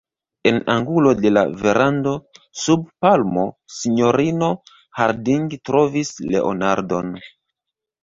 En 0.51 0.55
angulo 0.75 1.11
de 1.19 1.31
la 1.33 1.43
verando, 1.65 2.13
sub 2.63 2.89
palmo, 3.07 3.45
sinjorino 3.83 4.51
Harding 5.03 5.49
trovis 5.71 6.15
Leonardon. 6.35 7.19